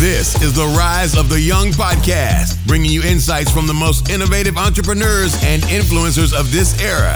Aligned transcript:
This 0.00 0.34
is 0.42 0.52
the 0.52 0.66
Rise 0.76 1.16
of 1.16 1.28
the 1.28 1.40
Young 1.40 1.68
podcast, 1.68 2.66
bringing 2.66 2.90
you 2.90 3.02
insights 3.04 3.52
from 3.52 3.68
the 3.68 3.74
most 3.74 4.10
innovative 4.10 4.56
entrepreneurs 4.58 5.40
and 5.44 5.62
influencers 5.64 6.38
of 6.38 6.50
this 6.50 6.80
era. 6.82 7.14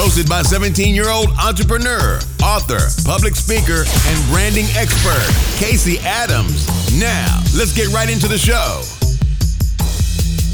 Hosted 0.00 0.28
by 0.28 0.40
17 0.40 0.94
year 0.94 1.10
old 1.10 1.28
entrepreneur, 1.38 2.18
author, 2.42 2.80
public 3.04 3.36
speaker, 3.36 3.84
and 3.84 4.28
branding 4.30 4.64
expert, 4.76 5.28
Casey 5.62 5.98
Adams. 6.00 6.66
Now, 6.98 7.42
let's 7.54 7.76
get 7.76 7.88
right 7.92 8.08
into 8.08 8.28
the 8.28 8.38
show. 8.38 8.80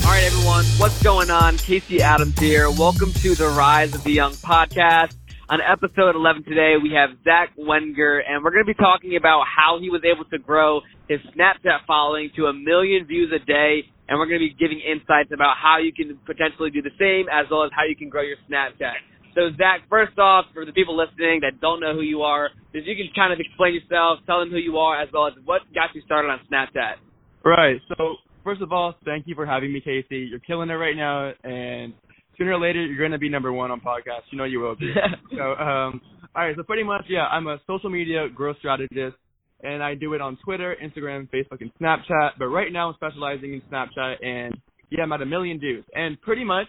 All 0.04 0.10
right, 0.10 0.24
everyone, 0.24 0.64
what's 0.78 1.00
going 1.00 1.30
on? 1.30 1.58
Casey 1.58 2.02
Adams 2.02 2.36
here. 2.40 2.68
Welcome 2.72 3.12
to 3.12 3.36
the 3.36 3.48
Rise 3.48 3.94
of 3.94 4.02
the 4.02 4.10
Young 4.10 4.32
podcast. 4.32 5.14
On 5.52 5.60
episode 5.60 6.16
11 6.16 6.44
today, 6.44 6.80
we 6.82 6.96
have 6.96 7.10
Zach 7.28 7.52
Wenger, 7.58 8.24
and 8.24 8.42
we're 8.42 8.56
going 8.56 8.64
to 8.64 8.72
be 8.72 8.80
talking 8.80 9.20
about 9.20 9.44
how 9.44 9.76
he 9.76 9.90
was 9.90 10.00
able 10.00 10.24
to 10.32 10.38
grow 10.38 10.80
his 11.12 11.20
Snapchat 11.36 11.84
following 11.86 12.30
to 12.40 12.46
a 12.46 12.54
million 12.54 13.04
views 13.04 13.30
a 13.36 13.44
day, 13.44 13.84
and 14.08 14.16
we're 14.16 14.24
going 14.24 14.40
to 14.40 14.48
be 14.48 14.56
giving 14.56 14.80
insights 14.80 15.28
about 15.28 15.60
how 15.60 15.76
you 15.76 15.92
can 15.92 16.16
potentially 16.24 16.70
do 16.70 16.80
the 16.80 16.96
same, 16.96 17.28
as 17.28 17.44
well 17.50 17.64
as 17.64 17.70
how 17.76 17.84
you 17.84 17.94
can 17.94 18.08
grow 18.08 18.22
your 18.22 18.40
Snapchat. 18.48 18.96
So, 19.36 19.52
Zach, 19.60 19.84
first 19.90 20.18
off, 20.18 20.46
for 20.54 20.64
the 20.64 20.72
people 20.72 20.96
listening 20.96 21.44
that 21.44 21.60
don't 21.60 21.80
know 21.80 21.92
who 21.92 22.00
you 22.00 22.22
are, 22.22 22.48
if 22.72 22.88
you 22.88 22.96
can 22.96 23.12
kind 23.12 23.30
of 23.30 23.38
explain 23.38 23.76
yourself, 23.76 24.24
tell 24.24 24.40
them 24.40 24.48
who 24.48 24.56
you 24.56 24.78
are, 24.78 25.02
as 25.02 25.10
well 25.12 25.26
as 25.26 25.34
what 25.44 25.60
got 25.74 25.92
you 25.92 26.00
started 26.08 26.32
on 26.32 26.40
Snapchat. 26.48 26.96
Right. 27.44 27.76
So, 27.92 28.16
first 28.42 28.62
of 28.62 28.72
all, 28.72 28.94
thank 29.04 29.28
you 29.28 29.34
for 29.34 29.44
having 29.44 29.70
me, 29.70 29.82
Casey. 29.84 30.32
You're 30.32 30.40
killing 30.40 30.70
it 30.70 30.80
right 30.80 30.96
now, 30.96 31.28
and 31.44 31.92
sooner 32.38 32.52
or 32.52 32.60
later 32.60 32.84
you're 32.84 32.98
going 32.98 33.12
to 33.12 33.18
be 33.18 33.28
number 33.28 33.52
one 33.52 33.70
on 33.70 33.80
podcasts. 33.80 34.30
You 34.30 34.38
know 34.38 34.44
you 34.44 34.60
will 34.60 34.76
be. 34.76 34.92
so, 35.36 35.42
um, 35.54 36.00
all 36.34 36.46
right. 36.46 36.56
So 36.56 36.62
pretty 36.62 36.82
much, 36.82 37.04
yeah, 37.08 37.26
I'm 37.26 37.46
a 37.46 37.58
social 37.66 37.90
media 37.90 38.28
growth 38.28 38.56
strategist, 38.58 39.16
and 39.62 39.82
I 39.82 39.94
do 39.94 40.14
it 40.14 40.20
on 40.20 40.38
Twitter, 40.44 40.76
Instagram, 40.82 41.28
Facebook, 41.30 41.60
and 41.60 41.70
Snapchat. 41.80 42.32
But 42.38 42.46
right 42.46 42.72
now, 42.72 42.88
I'm 42.88 42.94
specializing 42.94 43.54
in 43.54 43.62
Snapchat, 43.70 44.24
and 44.24 44.56
yeah, 44.90 45.02
I'm 45.02 45.12
at 45.12 45.22
a 45.22 45.26
million 45.26 45.58
views. 45.58 45.84
And 45.94 46.20
pretty 46.20 46.44
much, 46.44 46.66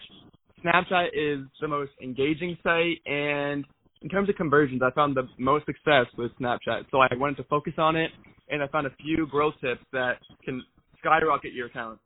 Snapchat 0.64 1.08
is 1.12 1.46
the 1.60 1.68
most 1.68 1.92
engaging 2.02 2.56
site, 2.62 3.00
and 3.06 3.64
in 4.02 4.08
terms 4.08 4.28
of 4.28 4.36
conversions, 4.36 4.82
I 4.82 4.90
found 4.92 5.16
the 5.16 5.28
most 5.38 5.66
success 5.66 6.06
with 6.18 6.30
Snapchat. 6.40 6.84
So 6.90 6.98
I 7.00 7.08
wanted 7.12 7.36
to 7.38 7.44
focus 7.44 7.74
on 7.78 7.96
it, 7.96 8.10
and 8.50 8.62
I 8.62 8.66
found 8.68 8.86
a 8.86 8.90
few 9.02 9.26
growth 9.26 9.54
tips 9.60 9.82
that 9.92 10.18
can 10.44 10.62
skyrocket 11.00 11.52
your 11.52 11.66
account. 11.66 11.98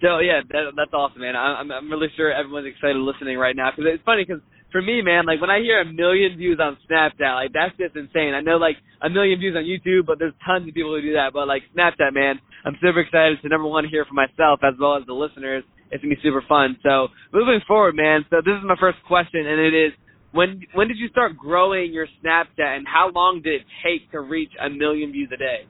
So 0.00 0.18
yeah, 0.18 0.44
that, 0.50 0.76
that's 0.76 0.92
awesome, 0.92 1.22
man. 1.22 1.36
I'm 1.36 1.70
I'm 1.70 1.90
really 1.90 2.08
sure 2.16 2.32
everyone's 2.32 2.66
excited 2.66 2.96
listening 2.96 3.38
right 3.38 3.56
now 3.56 3.70
because 3.70 3.88
it's 3.88 4.04
funny 4.04 4.24
because 4.26 4.42
for 4.72 4.82
me, 4.82 5.00
man, 5.00 5.24
like 5.24 5.40
when 5.40 5.50
I 5.50 5.60
hear 5.60 5.80
a 5.80 5.88
million 5.88 6.36
views 6.36 6.58
on 6.60 6.76
Snapchat, 6.84 7.34
like 7.34 7.52
that's 7.52 7.76
just 7.78 7.96
insane. 7.96 8.34
I 8.34 8.40
know 8.40 8.56
like 8.56 8.76
a 9.00 9.08
million 9.08 9.38
views 9.38 9.56
on 9.56 9.64
YouTube, 9.64 10.04
but 10.06 10.18
there's 10.18 10.34
tons 10.44 10.68
of 10.68 10.74
people 10.74 10.94
who 10.94 11.00
do 11.00 11.14
that. 11.14 11.32
But 11.32 11.48
like 11.48 11.62
Snapchat, 11.74 12.12
man, 12.12 12.36
I'm 12.64 12.76
super 12.82 13.00
excited 13.00 13.40
to 13.40 13.48
number 13.48 13.68
one 13.68 13.88
hear 13.88 14.04
for 14.04 14.14
myself 14.14 14.60
as 14.62 14.74
well 14.78 14.96
as 14.96 15.06
the 15.06 15.14
listeners. 15.14 15.64
It's 15.90 16.02
gonna 16.02 16.14
be 16.14 16.20
super 16.22 16.42
fun. 16.48 16.76
So 16.82 17.08
moving 17.32 17.60
forward, 17.66 17.96
man. 17.96 18.26
So 18.28 18.44
this 18.44 18.58
is 18.58 18.64
my 18.66 18.76
first 18.78 18.98
question, 19.08 19.46
and 19.46 19.60
it 19.60 19.72
is 19.72 19.92
when 20.32 20.60
when 20.74 20.88
did 20.88 20.98
you 20.98 21.08
start 21.08 21.38
growing 21.38 21.92
your 21.92 22.06
Snapchat, 22.20 22.76
and 22.76 22.86
how 22.86 23.10
long 23.14 23.40
did 23.42 23.62
it 23.62 23.66
take 23.80 24.10
to 24.10 24.20
reach 24.20 24.52
a 24.60 24.68
million 24.68 25.12
views 25.12 25.30
a 25.32 25.38
day? 25.38 25.64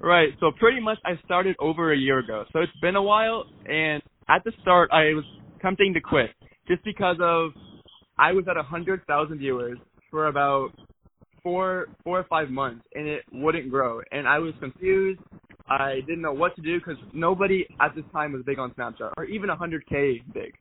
Right. 0.00 0.30
So 0.40 0.50
pretty 0.58 0.80
much 0.80 0.98
I 1.04 1.12
started 1.24 1.56
over 1.58 1.92
a 1.92 1.96
year 1.96 2.20
ago. 2.20 2.44
So 2.52 2.60
it's 2.60 2.72
been 2.80 2.96
a 2.96 3.02
while 3.02 3.44
and 3.66 4.02
at 4.28 4.42
the 4.44 4.52
start 4.62 4.90
I 4.92 5.12
was 5.14 5.24
tempting 5.60 5.92
to 5.94 6.00
quit 6.00 6.30
just 6.66 6.82
because 6.84 7.16
of 7.20 7.50
I 8.18 8.32
was 8.32 8.44
at 8.50 8.56
a 8.56 8.62
hundred 8.62 9.04
thousand 9.06 9.38
viewers 9.38 9.78
for 10.10 10.28
about 10.28 10.70
four 11.42 11.88
four 12.02 12.18
or 12.18 12.24
five 12.24 12.48
months 12.48 12.84
and 12.94 13.06
it 13.06 13.24
wouldn't 13.30 13.70
grow 13.70 14.00
and 14.10 14.26
I 14.26 14.38
was 14.38 14.54
confused. 14.58 15.20
I 15.68 15.96
didn't 16.06 16.22
know 16.22 16.32
what 16.32 16.56
to 16.56 16.62
do 16.62 16.78
because 16.78 16.96
nobody 17.12 17.66
at 17.80 17.94
this 17.94 18.04
time 18.12 18.32
was 18.32 18.42
big 18.44 18.58
on 18.58 18.70
Snapchat 18.72 19.12
or 19.18 19.24
even 19.24 19.50
100k 19.50 20.22
big. 20.32 20.54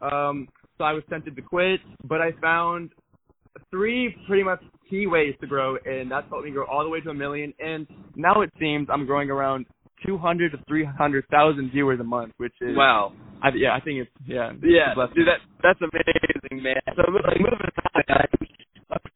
Um, 0.00 0.48
so 0.78 0.84
I 0.84 0.92
was 0.92 1.02
tempted 1.08 1.36
to 1.36 1.42
quit, 1.42 1.80
but 2.04 2.20
I 2.20 2.32
found 2.40 2.90
three 3.70 4.16
pretty 4.26 4.42
much 4.42 4.62
key 4.88 5.06
ways 5.06 5.34
to 5.40 5.46
grow, 5.46 5.76
and 5.84 6.10
that's 6.10 6.28
helped 6.28 6.44
me 6.44 6.50
grow 6.50 6.66
all 6.66 6.82
the 6.82 6.90
way 6.90 7.00
to 7.00 7.10
a 7.10 7.14
million. 7.14 7.52
And 7.58 7.86
now 8.14 8.42
it 8.42 8.50
seems 8.58 8.88
I'm 8.92 9.06
growing 9.06 9.30
around 9.30 9.66
200 10.04 10.52
to 10.52 10.58
300,000 10.68 11.70
viewers 11.70 12.00
a 12.00 12.04
month, 12.04 12.32
which 12.36 12.54
is 12.60 12.76
wow. 12.76 13.12
I, 13.42 13.48
yeah, 13.54 13.74
I 13.74 13.80
think 13.80 14.00
it's 14.00 14.10
yeah. 14.26 14.52
Yeah, 14.62 14.92
it's 14.96 15.14
dude, 15.14 15.28
that 15.28 15.40
that's 15.62 15.80
amazing, 15.80 16.62
man. 16.62 16.80
So 16.96 17.02
like 17.12 17.40
moving 17.40 17.72
on, 17.94 18.02
guys. 18.08 18.28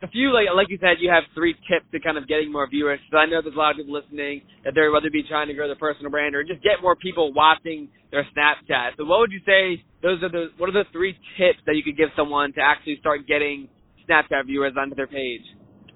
A 0.03 0.09
few 0.09 0.33
like 0.33 0.49
like 0.55 0.69
you 0.69 0.79
said, 0.81 0.99
you 0.99 1.11
have 1.11 1.25
three 1.35 1.55
tips 1.69 1.87
to 1.93 2.01
kind 2.01 2.19
of 2.19 2.27
getting 2.27 2.51
more 2.51 2.69
viewers. 2.69 2.99
So 3.11 3.19
I 3.19 3.27
know 3.27 3.41
there's 3.43 3.55
a 3.55 3.59
lot 3.59 3.73
of 3.73 3.77
people 3.77 3.95
listening 3.95 4.43
that 4.65 4.73
they're 4.75 4.91
whether 4.91 5.11
be 5.11 5.23
trying 5.23 5.49
to 5.49 5.55
grow 5.55 5.69
their 5.69 5.77
personal 5.77 6.11
brand 6.11 6.35
or 6.35 6.43
just 6.43 6.63
get 6.63 6.83
more 6.83 6.97
people 6.97 7.33
watching 7.33 7.89
their 8.11 8.27
Snapchat. 8.37 8.97
So 8.97 9.05
what 9.05 9.21
would 9.21 9.33
you 9.33 9.41
say? 9.47 9.85
Those 10.03 10.23
are 10.23 10.33
the 10.33 10.49
what 10.57 10.69
are 10.69 10.73
the 10.73 10.89
three 10.93 11.13
tips 11.39 11.61
that 11.67 11.77
you 11.77 11.83
could 11.85 11.97
give 11.97 12.09
someone 12.17 12.53
to 12.55 12.61
actually 12.61 12.97
start 13.01 13.29
getting 13.29 13.69
Snapchat 14.09 14.47
viewers 14.47 14.75
onto 14.77 14.97
their 14.97 15.07
page? 15.07 15.45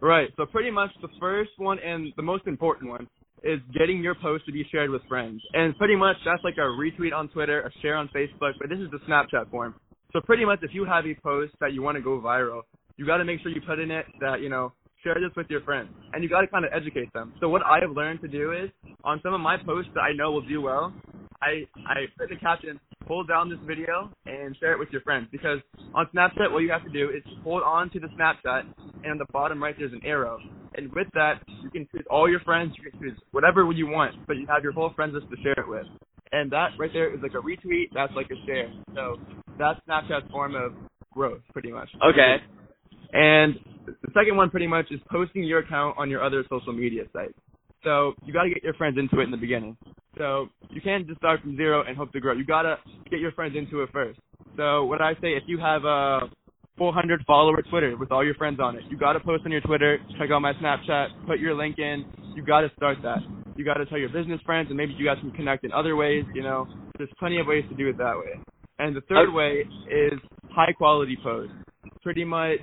Right. 0.04 0.28
So 0.36 0.44
pretty 0.44 0.70
much 0.70 0.90
the 1.00 1.08
first 1.18 1.52
one 1.56 1.78
and 1.78 2.12
the 2.18 2.22
most 2.22 2.46
important 2.46 2.90
one 2.90 3.08
is 3.42 3.58
getting 3.72 4.02
your 4.02 4.14
post 4.14 4.44
to 4.44 4.52
be 4.52 4.62
shared 4.70 4.90
with 4.90 5.00
friends. 5.08 5.40
And 5.54 5.74
pretty 5.78 5.96
much 5.96 6.16
that's 6.26 6.44
like 6.44 6.58
a 6.58 6.68
retweet 6.68 7.14
on 7.14 7.30
Twitter, 7.30 7.62
a 7.62 7.70
share 7.80 7.96
on 7.96 8.10
Facebook, 8.14 8.52
but 8.60 8.68
this 8.68 8.78
is 8.78 8.90
the 8.90 8.98
Snapchat 9.08 9.50
form. 9.50 9.74
So 10.12 10.20
pretty 10.20 10.44
much 10.44 10.58
if 10.60 10.74
you 10.74 10.84
have 10.84 11.06
a 11.06 11.14
post 11.22 11.54
that 11.60 11.72
you 11.72 11.80
want 11.80 11.96
to 11.96 12.02
go 12.02 12.20
viral, 12.20 12.60
you 12.98 13.06
got 13.06 13.16
to 13.16 13.24
make 13.24 13.40
sure 13.40 13.50
you 13.50 13.62
put 13.66 13.78
in 13.78 13.90
it 13.90 14.04
that, 14.20 14.42
you 14.42 14.50
know, 14.50 14.74
share 15.02 15.14
this 15.14 15.34
with 15.38 15.46
your 15.48 15.62
friends. 15.62 15.88
And 16.12 16.22
you 16.22 16.28
got 16.28 16.42
to 16.42 16.48
kind 16.48 16.66
of 16.66 16.72
educate 16.74 17.10
them. 17.14 17.32
So 17.40 17.48
what 17.48 17.62
I 17.64 17.78
have 17.80 17.92
learned 17.96 18.20
to 18.20 18.28
do 18.28 18.52
is 18.52 18.68
on 19.04 19.20
some 19.22 19.32
of 19.32 19.40
my 19.40 19.56
posts 19.56 19.90
that 19.94 20.02
I 20.02 20.12
know 20.12 20.32
will 20.32 20.46
do 20.46 20.60
well, 20.60 20.92
I 21.40 21.64
I 21.88 22.04
put 22.18 22.28
the 22.28 22.36
caption, 22.36 22.78
hold 23.06 23.28
down 23.28 23.48
this 23.48 23.58
video 23.66 24.10
and 24.26 24.54
share 24.58 24.72
it 24.72 24.78
with 24.78 24.90
your 24.90 25.00
friends 25.00 25.28
because 25.32 25.60
on 25.94 26.06
Snapchat 26.14 26.52
what 26.52 26.60
you 26.60 26.70
have 26.70 26.84
to 26.84 26.90
do 26.90 27.08
is 27.08 27.22
hold 27.42 27.62
on 27.62 27.88
to 27.90 28.00
the 28.00 28.08
Snapchat 28.08 28.64
and 29.04 29.12
on 29.12 29.18
the 29.18 29.26
bottom 29.32 29.62
right 29.62 29.74
there's 29.78 29.92
an 29.92 30.00
arrow. 30.04 30.38
And 30.76 30.92
with 30.92 31.06
that 31.14 31.42
you 31.62 31.70
can 31.70 31.86
choose 31.92 32.04
all 32.10 32.28
your 32.28 32.40
friends, 32.40 32.74
you 32.76 32.90
can 32.90 33.00
choose 33.00 33.18
whatever 33.30 33.70
you 33.72 33.86
want, 33.86 34.14
but 34.26 34.36
you 34.36 34.46
have 34.48 34.62
your 34.62 34.72
whole 34.72 34.92
friends 34.96 35.14
list 35.14 35.26
to 35.30 35.36
share 35.42 35.52
it 35.52 35.68
with. 35.68 35.86
And 36.32 36.50
that 36.50 36.70
right 36.78 36.90
there 36.92 37.14
is 37.14 37.20
like 37.22 37.34
a 37.34 37.36
retweet, 37.36 37.90
that's 37.94 38.12
like 38.16 38.28
a 38.30 38.46
share. 38.46 38.72
So 38.94 39.18
that's 39.58 39.78
Snapchat's 39.88 40.30
form 40.30 40.56
of 40.56 40.72
growth 41.12 41.42
pretty 41.52 41.70
much. 41.70 41.88
Okay. 42.10 42.36
And 43.12 43.54
the 43.86 44.10
second 44.12 44.36
one 44.36 44.50
pretty 44.50 44.66
much 44.66 44.86
is 44.90 45.00
posting 45.10 45.44
your 45.44 45.60
account 45.60 45.96
on 45.98 46.10
your 46.10 46.24
other 46.24 46.44
social 46.50 46.72
media 46.72 47.02
sites. 47.12 47.34
So 47.84 48.14
you 48.24 48.32
got 48.32 48.44
to 48.44 48.48
get 48.48 48.64
your 48.64 48.74
friends 48.74 48.98
into 48.98 49.20
it 49.20 49.24
in 49.24 49.30
the 49.30 49.36
beginning. 49.36 49.76
So 50.16 50.48
you 50.70 50.80
can't 50.80 51.06
just 51.06 51.18
start 51.18 51.40
from 51.42 51.56
zero 51.56 51.84
and 51.86 51.96
hope 51.96 52.12
to 52.12 52.20
grow. 52.20 52.32
You 52.32 52.44
got 52.44 52.62
to 52.62 52.78
get 53.10 53.20
your 53.20 53.32
friends 53.32 53.54
into 53.56 53.82
it 53.82 53.90
first. 53.92 54.18
So 54.56 54.84
what 54.84 55.02
I 55.02 55.14
say, 55.14 55.34
if 55.34 55.44
you 55.46 55.58
have 55.58 55.84
a 55.84 56.20
400 56.76 57.24
follower 57.26 57.62
Twitter 57.70 57.96
with 57.96 58.10
all 58.10 58.24
your 58.24 58.34
friends 58.34 58.58
on 58.60 58.76
it, 58.76 58.82
you 58.90 58.98
got 58.98 59.12
to 59.14 59.20
post 59.20 59.44
on 59.44 59.52
your 59.52 59.60
Twitter, 59.60 59.98
check 60.18 60.30
out 60.32 60.40
my 60.40 60.52
Snapchat, 60.54 61.26
put 61.26 61.38
your 61.38 61.54
link 61.54 61.78
in. 61.78 62.04
You 62.34 62.44
got 62.44 62.62
to 62.62 62.70
start 62.76 62.98
that. 63.02 63.18
You 63.56 63.64
got 63.64 63.74
to 63.74 63.86
tell 63.86 63.98
your 63.98 64.08
business 64.08 64.40
friends, 64.44 64.66
and 64.68 64.76
maybe 64.76 64.94
you 64.94 65.06
guys 65.06 65.18
can 65.20 65.30
connect 65.30 65.64
in 65.64 65.72
other 65.72 65.94
ways. 65.94 66.24
You 66.34 66.42
know, 66.42 66.66
there's 66.98 67.10
plenty 67.18 67.38
of 67.38 67.46
ways 67.46 67.64
to 67.70 67.76
do 67.76 67.88
it 67.88 67.96
that 67.98 68.16
way. 68.16 68.40
And 68.78 68.96
the 68.96 69.02
third 69.02 69.32
way 69.32 69.64
is 69.88 70.18
high 70.50 70.72
quality 70.72 71.16
posts. 71.22 71.54
Pretty 72.02 72.24
much 72.24 72.60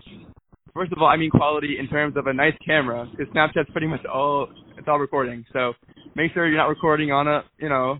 first 0.74 0.92
of 0.92 1.02
all, 1.02 1.08
I 1.08 1.18
mean 1.18 1.30
quality 1.30 1.78
in 1.80 1.88
terms 1.88 2.16
of 2.18 2.28
a 2.28 2.34
nice 2.34 2.54
camera 2.66 3.08
because 3.12 3.34
Snapchat's 3.34 3.70
pretty 3.72 3.88
much 3.88 4.06
all 4.06 4.48
it's 4.78 4.88
all 4.88 5.00
recording. 5.00 5.46
So 5.54 5.74
make 6.16 6.34
sure 6.34 6.48
you're 6.48 6.58
not 6.58 6.68
recording 6.68 7.12
on 7.12 7.28
a 7.28 7.44
you 7.60 7.70
know 7.70 8.00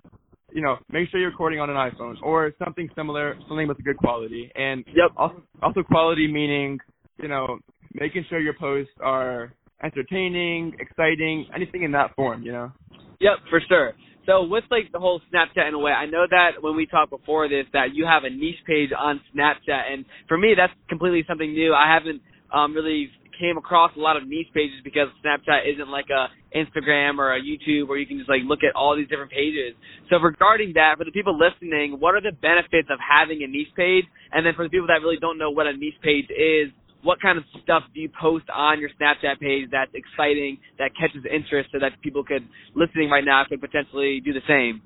you 0.54 0.62
know 0.62 0.78
make 0.90 1.10
sure 1.10 1.20
you're 1.20 1.32
recording 1.32 1.60
on 1.60 1.70
an 1.70 1.76
iPhone 1.76 2.16
or 2.22 2.54
something 2.64 2.90
similar, 2.96 3.36
something 3.48 3.68
with 3.68 3.80
a 3.80 3.82
good 3.82 3.98
quality. 3.98 4.52
And 4.56 4.84
yep, 4.88 5.12
also 5.18 5.42
also 5.62 5.84
quality 5.84 6.32
meaning 6.32 6.80
you 7.18 7.28
know 7.28 7.60
making 7.94 8.26
sure 8.30 8.40
your 8.40 8.56
posts 8.60 8.94
are 9.02 9.54
entertaining, 9.84 10.74
exciting, 10.80 11.48
anything 11.56 11.84
in 11.84 11.92
that 11.94 12.16
form. 12.16 12.44
You 12.44 12.52
know. 12.52 12.72
Yep, 13.20 13.38
for 13.50 13.62
sure. 13.68 13.94
So 14.26 14.44
with 14.44 14.64
like 14.70 14.92
the 14.92 15.00
whole 15.00 15.22
Snapchat 15.34 15.68
in 15.68 15.74
a 15.74 15.80
way, 15.80 15.92
I 15.92 16.06
know 16.06 16.26
that 16.30 16.62
when 16.62 16.76
we 16.76 16.86
talked 16.86 17.09
before 17.09 17.50
this 17.50 17.66
that 17.74 17.94
you 17.94 18.06
have 18.06 18.24
a 18.24 18.30
niche 18.30 18.64
page 18.68 18.90
on 18.97 19.20
Snapchat 19.36 19.92
and 19.92 20.06
for 20.28 20.38
me 20.38 20.54
that's 20.56 20.74
completely 20.90 21.24
something 21.28 21.52
new. 21.54 21.74
I 21.74 21.92
haven't 21.92 22.22
um, 22.54 22.74
really 22.74 23.09
came 23.40 23.58
across 23.58 23.92
a 23.96 24.00
lot 24.00 24.18
of 24.18 24.28
niche 24.28 24.48
pages 24.54 24.78
because 24.84 25.08
Snapchat 25.24 25.72
isn't 25.74 25.90
like 25.90 26.08
a 26.10 26.28
Instagram 26.56 27.18
or 27.18 27.34
a 27.34 27.42
YouTube 27.42 27.88
where 27.88 27.98
you 27.98 28.06
can 28.06 28.18
just 28.18 28.30
like 28.30 28.42
look 28.46 28.60
at 28.64 28.76
all 28.76 28.96
these 28.96 29.08
different 29.08 29.32
pages. 29.32 29.74
So 30.10 30.18
regarding 30.18 30.74
that, 30.76 30.96
for 30.98 31.06
the 31.06 31.12
people 31.12 31.38
listening, 31.38 31.98
what 32.00 32.16
are 32.16 32.22
the 32.22 32.36
benefits 32.42 32.90
of 32.92 33.00
having 33.00 33.44
a 33.44 33.48
niche 33.48 33.74
page? 33.76 34.06
And 34.32 34.46
then 34.46 34.54
for 34.56 34.64
the 34.64 34.70
people 34.70 34.88
that 34.88 35.02
really 35.02 35.18
don't 35.20 35.38
know 35.38 35.52
what 35.52 35.68
a 35.68 35.74
niche 35.74 36.00
page 36.04 36.28
is, 36.30 36.72
what 37.04 37.22
kind 37.22 37.38
of 37.38 37.44
stuff 37.64 37.84
do 37.94 38.00
you 38.00 38.10
post 38.20 38.46
on 38.54 38.80
your 38.80 38.90
Snapchat 39.00 39.40
page 39.40 39.70
that's 39.72 39.92
exciting, 39.94 40.58
that 40.78 40.92
catches 41.00 41.24
interest 41.26 41.70
so 41.72 41.80
that 41.80 42.00
people 42.02 42.24
could, 42.24 42.48
listening 42.76 43.10
right 43.10 43.26
now, 43.26 43.44
could 43.48 43.62
potentially 43.62 44.22
do 44.24 44.34
the 44.34 44.46
same? 44.48 44.82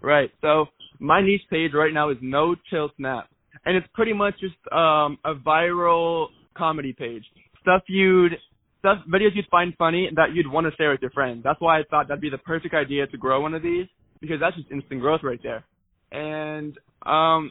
Right. 0.00 0.30
So 0.40 0.66
my 0.98 1.22
niche 1.22 1.42
page 1.50 1.72
right 1.74 1.92
now 1.92 2.10
is 2.10 2.18
No 2.20 2.56
Chill 2.70 2.90
Snap. 2.96 3.28
And 3.66 3.76
it's 3.76 3.86
pretty 3.94 4.12
much 4.12 4.34
just 4.40 4.54
um, 4.72 5.18
a 5.24 5.34
viral 5.34 6.28
comedy 6.56 6.92
page. 6.92 7.24
Stuff 7.62 7.82
you'd 7.86 8.32
stuff 8.80 8.98
videos 9.08 9.34
you'd 9.34 9.46
find 9.50 9.74
funny 9.78 10.10
that 10.16 10.34
you'd 10.34 10.50
want 10.50 10.66
to 10.66 10.74
share 10.76 10.90
with 10.90 11.00
your 11.00 11.10
friends. 11.10 11.42
That's 11.44 11.60
why 11.60 11.80
I 11.80 11.82
thought 11.90 12.08
that'd 12.08 12.20
be 12.20 12.30
the 12.30 12.38
perfect 12.38 12.74
idea 12.74 13.06
to 13.06 13.16
grow 13.16 13.40
one 13.40 13.54
of 13.54 13.62
these 13.62 13.86
because 14.20 14.40
that's 14.40 14.56
just 14.56 14.70
instant 14.70 15.00
growth 15.00 15.20
right 15.22 15.40
there. 15.42 15.64
And 16.12 16.76
um 17.06 17.50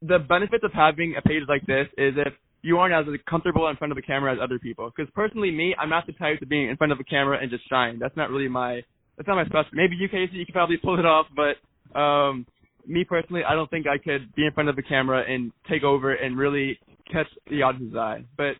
the 0.00 0.18
benefits 0.18 0.62
of 0.62 0.72
having 0.72 1.16
a 1.18 1.22
page 1.22 1.42
like 1.48 1.66
this 1.66 1.86
is 1.96 2.14
if 2.16 2.32
you 2.62 2.78
aren't 2.78 2.94
as 2.94 3.12
comfortable 3.28 3.68
in 3.68 3.76
front 3.76 3.92
of 3.92 3.96
the 3.96 4.02
camera 4.02 4.32
as 4.32 4.38
other 4.42 4.58
people. 4.58 4.90
Because 4.94 5.10
personally, 5.14 5.50
me, 5.50 5.74
I'm 5.78 5.88
not 5.88 6.06
the 6.06 6.12
type 6.12 6.40
to 6.40 6.46
be 6.46 6.68
in 6.68 6.76
front 6.76 6.92
of 6.92 7.00
a 7.00 7.04
camera 7.04 7.38
and 7.40 7.50
just 7.50 7.68
shine. 7.68 7.98
That's 7.98 8.16
not 8.16 8.30
really 8.30 8.48
my 8.48 8.82
that's 9.16 9.26
not 9.26 9.36
my 9.36 9.44
specialty. 9.44 9.70
Maybe 9.74 9.96
you, 9.96 10.08
Casey, 10.08 10.36
you 10.36 10.46
could 10.46 10.54
probably 10.54 10.76
pull 10.76 10.98
it 10.98 11.06
off, 11.06 11.26
but 11.34 11.98
um 11.98 12.46
me 12.86 13.04
personally, 13.04 13.42
I 13.46 13.54
don't 13.54 13.70
think 13.70 13.86
I 13.86 13.98
could 13.98 14.34
be 14.34 14.46
in 14.46 14.52
front 14.52 14.68
of 14.68 14.78
a 14.78 14.82
camera 14.82 15.22
and 15.28 15.52
take 15.68 15.82
over 15.82 16.14
and 16.14 16.38
really 16.38 16.78
catch 17.12 17.26
the 17.50 17.62
audience's 17.62 17.96
eye. 17.96 18.24
But 18.36 18.54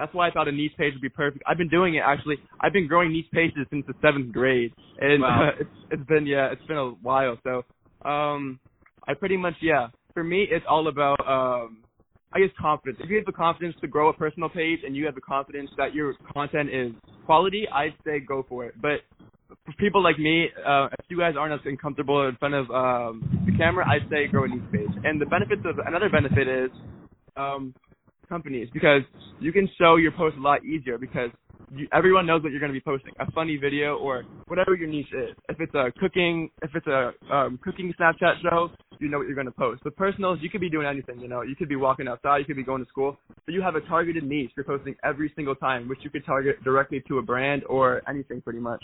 that's 0.00 0.14
why 0.14 0.26
I 0.26 0.30
thought 0.30 0.48
a 0.48 0.52
niche 0.52 0.72
page 0.78 0.94
would 0.94 1.02
be 1.02 1.10
perfect. 1.10 1.44
I've 1.46 1.58
been 1.58 1.68
doing 1.68 1.96
it 1.96 2.02
actually. 2.04 2.36
I've 2.58 2.72
been 2.72 2.88
growing 2.88 3.12
niche 3.12 3.30
pages 3.32 3.66
since 3.68 3.84
the 3.86 3.92
seventh 4.00 4.32
grade, 4.32 4.72
and 4.98 5.20
wow. 5.22 5.48
uh, 5.48 5.60
it's 5.60 5.70
it's 5.90 6.08
been 6.08 6.26
yeah, 6.26 6.50
it's 6.50 6.64
been 6.66 6.78
a 6.78 6.90
while. 7.02 7.36
So 7.44 7.64
um, 8.08 8.58
I 9.06 9.12
pretty 9.12 9.36
much 9.36 9.54
yeah. 9.60 9.88
For 10.14 10.24
me, 10.24 10.46
it's 10.50 10.64
all 10.68 10.88
about 10.88 11.20
um, 11.20 11.84
I 12.32 12.40
guess 12.40 12.48
confidence. 12.58 12.98
If 13.04 13.10
you 13.10 13.16
have 13.16 13.26
the 13.26 13.32
confidence 13.32 13.76
to 13.82 13.88
grow 13.88 14.08
a 14.08 14.14
personal 14.14 14.48
page 14.48 14.80
and 14.84 14.96
you 14.96 15.04
have 15.04 15.14
the 15.14 15.20
confidence 15.20 15.70
that 15.76 15.94
your 15.94 16.14
content 16.32 16.70
is 16.72 16.92
quality, 17.26 17.68
I'd 17.68 17.94
say 18.04 18.20
go 18.20 18.44
for 18.48 18.64
it. 18.64 18.74
But 18.80 19.00
for 19.48 19.72
people 19.78 20.02
like 20.02 20.18
me, 20.18 20.48
uh, 20.66 20.88
if 20.98 21.04
you 21.08 21.18
guys 21.18 21.34
aren't 21.38 21.52
as 21.52 21.60
uncomfortable 21.66 22.26
in 22.26 22.36
front 22.36 22.54
of 22.54 22.70
um, 22.70 23.44
the 23.44 23.56
camera, 23.58 23.86
I'd 23.86 24.08
say 24.10 24.28
grow 24.28 24.44
a 24.44 24.48
niche 24.48 24.72
page. 24.72 24.90
And 25.04 25.20
the 25.20 25.26
benefits 25.26 25.62
of 25.66 25.78
another 25.86 26.08
benefit 26.08 26.48
is 26.48 26.70
um, 27.36 27.74
companies 28.30 28.68
because 28.72 29.02
you 29.40 29.52
can 29.52 29.68
show 29.78 29.96
your 29.96 30.12
post 30.12 30.36
a 30.38 30.40
lot 30.40 30.64
easier 30.64 30.96
because 30.96 31.30
you, 31.74 31.86
everyone 31.92 32.26
knows 32.26 32.42
what 32.42 32.50
you're 32.52 32.60
going 32.60 32.72
to 32.72 32.76
be 32.76 32.80
posting 32.80 33.12
a 33.20 33.30
funny 33.32 33.56
video 33.56 33.96
or 33.96 34.22
whatever 34.46 34.74
your 34.74 34.88
niche 34.88 35.12
is. 35.12 35.36
If 35.48 35.60
it's 35.60 35.74
a 35.74 35.92
cooking 36.00 36.50
if 36.62 36.70
it's 36.74 36.86
a 36.86 37.12
um, 37.30 37.58
cooking 37.62 37.92
snapchat 38.00 38.40
show 38.42 38.70
you 38.98 39.08
know 39.08 39.18
what 39.18 39.26
you're 39.26 39.34
going 39.34 39.46
to 39.46 39.52
post. 39.52 39.82
The 39.84 39.90
personals 39.90 40.38
you 40.42 40.50
could 40.50 40.60
be 40.60 40.70
doing 40.70 40.86
anything 40.86 41.20
you 41.20 41.28
know. 41.28 41.42
You 41.42 41.56
could 41.56 41.68
be 41.68 41.76
walking 41.76 42.08
outside 42.08 42.38
you 42.38 42.44
could 42.44 42.56
be 42.56 42.64
going 42.64 42.82
to 42.82 42.88
school 42.88 43.18
but 43.44 43.52
you 43.52 43.62
have 43.62 43.74
a 43.74 43.80
targeted 43.82 44.24
niche 44.24 44.52
you're 44.56 44.64
posting 44.64 44.94
every 45.04 45.32
single 45.36 45.54
time 45.54 45.88
which 45.88 45.98
you 46.02 46.10
could 46.10 46.24
target 46.24 46.62
directly 46.64 47.02
to 47.08 47.18
a 47.18 47.22
brand 47.22 47.64
or 47.68 48.02
anything 48.08 48.40
pretty 48.40 48.60
much. 48.60 48.82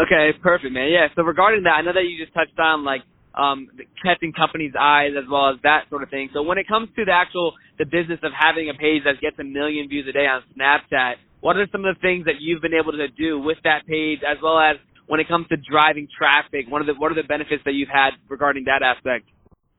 Okay 0.00 0.30
perfect 0.42 0.72
man. 0.72 0.90
Yeah 0.90 1.08
so 1.14 1.22
regarding 1.22 1.64
that 1.64 1.74
i 1.74 1.82
know 1.82 1.92
that 1.92 2.04
you 2.04 2.22
just 2.22 2.34
touched 2.34 2.58
on 2.58 2.84
like 2.84 3.02
um, 3.34 3.68
catching 4.02 4.32
companies' 4.32 4.72
eyes 4.78 5.12
as 5.16 5.24
well 5.30 5.50
as 5.50 5.56
that 5.62 5.84
sort 5.90 6.02
of 6.02 6.10
thing. 6.10 6.30
So 6.32 6.42
when 6.42 6.58
it 6.58 6.66
comes 6.66 6.88
to 6.96 7.04
the 7.04 7.12
actual 7.12 7.54
the 7.78 7.84
business 7.84 8.18
of 8.22 8.32
having 8.36 8.68
a 8.68 8.74
page 8.74 9.02
that 9.04 9.20
gets 9.20 9.38
a 9.38 9.44
million 9.44 9.88
views 9.88 10.06
a 10.08 10.12
day 10.12 10.26
on 10.26 10.42
Snapchat, 10.56 11.14
what 11.40 11.56
are 11.56 11.66
some 11.72 11.84
of 11.84 11.94
the 11.94 12.00
things 12.00 12.24
that 12.26 12.40
you've 12.40 12.62
been 12.62 12.74
able 12.74 12.92
to 12.92 13.08
do 13.08 13.38
with 13.40 13.58
that 13.64 13.86
page, 13.86 14.20
as 14.26 14.38
well 14.42 14.58
as 14.58 14.76
when 15.06 15.20
it 15.20 15.28
comes 15.28 15.46
to 15.48 15.56
driving 15.56 16.08
traffic? 16.16 16.66
What 16.68 16.82
are 16.82 16.86
the 16.86 16.94
what 16.94 17.12
are 17.12 17.14
the 17.14 17.26
benefits 17.26 17.62
that 17.64 17.74
you've 17.74 17.88
had 17.88 18.10
regarding 18.28 18.64
that 18.64 18.82
aspect? 18.82 19.26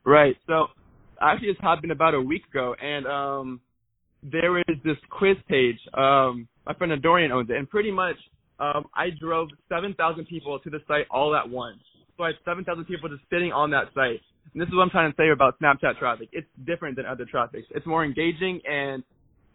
Right. 0.06 0.36
So 0.48 0.68
actually, 1.22 1.50
this 1.50 1.58
happened 1.62 1.92
about 1.92 2.14
a 2.14 2.22
week 2.22 2.44
ago, 2.50 2.76
and 2.82 3.06
um, 3.06 3.62
there 4.24 4.60
is 4.60 4.78
this 4.84 4.98
quiz 5.10 5.38
page. 5.48 5.78
Um, 5.94 6.48
my 6.66 6.74
friend 6.74 7.00
Dorian 7.02 7.32
owns 7.32 7.50
it, 7.50 7.58
and 7.58 7.70
pretty 7.70 7.92
much 7.92 8.16
um, 8.60 8.86
I 8.96 9.10
drove 9.20 9.50
7,000 9.70 10.26
people 10.26 10.60
to 10.60 10.70
the 10.70 10.80
site 10.88 11.08
all 11.10 11.36
at 11.36 11.50
once. 11.50 11.80
Had 12.26 12.36
7,000 12.46 12.86
people 12.86 13.10
just 13.10 13.24
sitting 13.32 13.52
on 13.52 13.72
that 13.72 13.94
site. 13.94 14.22
And 14.54 14.62
this 14.62 14.68
is 14.68 14.76
what 14.76 14.84
I'm 14.84 14.90
trying 14.90 15.12
to 15.12 15.16
say 15.18 15.30
about 15.30 15.60
Snapchat 15.60 15.98
traffic. 16.00 16.30
It's 16.32 16.48
different 16.66 16.96
than 16.96 17.06
other 17.06 17.26
traffic. 17.26 17.64
It's 17.72 17.86
more 17.86 18.04
engaging 18.04 18.62
and 18.70 19.04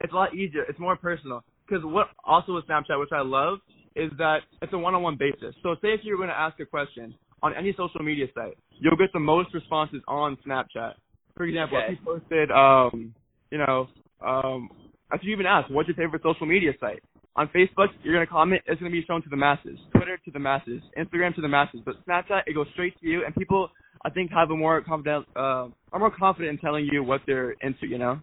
it's 0.01 0.13
a 0.13 0.17
lot 0.17 0.35
easier. 0.35 0.63
It's 0.69 0.79
more 0.79 0.97
personal. 0.97 1.43
Because 1.67 1.85
what 1.85 2.09
also 2.25 2.55
with 2.55 2.67
Snapchat, 2.67 2.99
which 2.99 3.11
I 3.13 3.23
love, 3.23 3.59
is 3.95 4.11
that 4.19 4.41
it's 4.63 4.73
a 4.73 4.79
one-on-one 4.79 5.17
basis. 5.19 5.55
So 5.63 5.75
say 5.83 5.89
if 5.89 6.01
you're 6.05 6.17
going 6.17 6.29
to 6.29 6.39
ask 6.39 6.59
a 6.61 6.67
question 6.67 7.15
on 7.43 7.55
any 7.55 7.75
social 7.77 8.03
media 8.03 8.27
site, 8.35 8.57
you'll 8.79 8.97
get 8.97 9.13
the 9.13 9.21
most 9.21 9.53
responses 9.55 10.03
on 10.07 10.37
Snapchat. 10.47 10.93
For 11.37 11.45
example, 11.45 11.79
okay. 11.79 11.93
if 11.93 11.99
you 11.99 12.05
posted, 12.05 12.51
um, 12.51 13.15
you 13.51 13.59
know, 13.59 13.89
um, 14.25 14.71
if 15.13 15.21
you 15.23 15.33
even 15.33 15.47
ask, 15.47 15.71
what's 15.71 15.89
your 15.89 15.97
favorite 15.97 16.23
social 16.23 16.47
media 16.47 16.73
site? 16.81 17.03
On 17.37 17.49
Facebook, 17.49 17.89
you're 18.03 18.15
going 18.15 18.27
to 18.27 18.31
comment, 18.31 18.63
it's 18.67 18.81
going 18.81 18.91
to 18.91 18.99
be 18.99 19.05
shown 19.07 19.23
to 19.23 19.29
the 19.29 19.37
masses. 19.37 19.79
Twitter 20.07 20.23
to 20.25 20.31
the 20.31 20.39
masses. 20.39 20.83
Instagram 20.97 21.35
to 21.35 21.41
the 21.41 21.49
masses. 21.49 21.81
But 21.85 21.97
Snapchat, 22.07 22.43
it 22.47 22.55
goes 22.55 22.67
straight 22.75 22.99
to 23.01 23.07
you, 23.07 23.25
and 23.25 23.35
people, 23.35 23.71
I 24.05 24.11
think, 24.11 24.31
have 24.31 24.51
a 24.51 24.57
more 24.57 24.81
confident, 24.83 25.27
uh, 25.35 25.67
are 25.93 25.99
more 25.99 26.13
confident 26.17 26.53
in 26.53 26.59
telling 26.59 26.89
you 26.91 27.03
what 27.03 27.23
they're 27.27 27.53
into, 27.61 27.87
you 27.89 27.99
know? 27.99 28.21